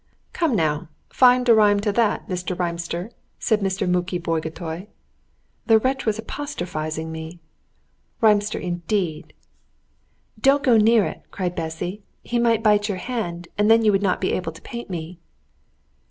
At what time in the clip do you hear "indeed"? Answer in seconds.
8.57-9.33